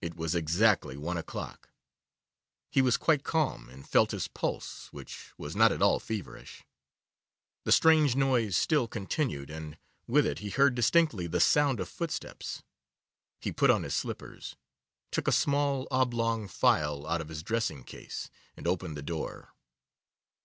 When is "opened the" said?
18.68-19.02